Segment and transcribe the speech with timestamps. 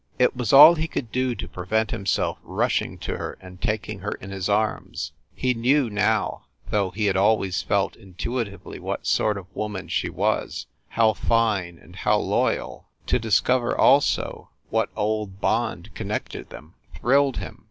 [0.17, 4.13] It was all he could do to prevent himself rushing to her and taking her
[4.13, 5.11] in his arms.
[5.35, 10.65] He knew now, though he had always felt intuitively what sort of woman she was,
[10.89, 12.87] how fine and how loyal.
[13.05, 17.59] To dis cover, also, what old bond connected them thrilled him.